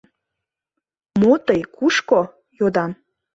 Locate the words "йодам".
2.59-2.91